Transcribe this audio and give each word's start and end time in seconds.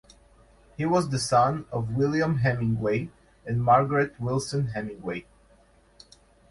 He 0.77 0.83
was 0.87 1.09
the 1.11 1.19
son 1.19 1.65
of 1.71 1.93
William 1.95 2.39
Hemingway 2.39 3.11
and 3.45 3.63
Margaret 3.63 4.19
(Wilson) 4.19 4.69
Hemingway. 4.69 5.27